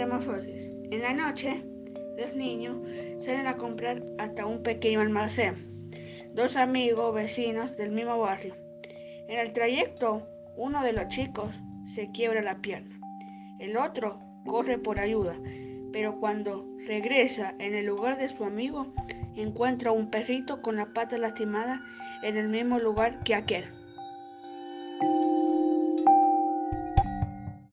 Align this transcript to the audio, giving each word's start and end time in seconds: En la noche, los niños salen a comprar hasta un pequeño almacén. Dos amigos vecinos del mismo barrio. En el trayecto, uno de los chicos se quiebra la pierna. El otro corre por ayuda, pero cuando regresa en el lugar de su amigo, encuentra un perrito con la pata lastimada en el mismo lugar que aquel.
En 0.00 1.02
la 1.02 1.12
noche, 1.12 1.64
los 2.16 2.32
niños 2.36 2.76
salen 3.18 3.48
a 3.48 3.56
comprar 3.56 4.00
hasta 4.18 4.46
un 4.46 4.62
pequeño 4.62 5.00
almacén. 5.00 5.90
Dos 6.34 6.56
amigos 6.56 7.12
vecinos 7.12 7.76
del 7.76 7.90
mismo 7.90 8.16
barrio. 8.16 8.54
En 9.26 9.40
el 9.40 9.52
trayecto, 9.52 10.24
uno 10.56 10.84
de 10.84 10.92
los 10.92 11.08
chicos 11.08 11.50
se 11.84 12.12
quiebra 12.12 12.42
la 12.42 12.58
pierna. 12.58 12.96
El 13.58 13.76
otro 13.76 14.20
corre 14.46 14.78
por 14.78 15.00
ayuda, 15.00 15.36
pero 15.92 16.20
cuando 16.20 16.64
regresa 16.86 17.56
en 17.58 17.74
el 17.74 17.86
lugar 17.86 18.18
de 18.18 18.28
su 18.28 18.44
amigo, 18.44 18.94
encuentra 19.34 19.90
un 19.90 20.10
perrito 20.10 20.62
con 20.62 20.76
la 20.76 20.86
pata 20.92 21.18
lastimada 21.18 21.82
en 22.22 22.36
el 22.36 22.48
mismo 22.48 22.78
lugar 22.78 23.24
que 23.24 23.34
aquel. 23.34 23.64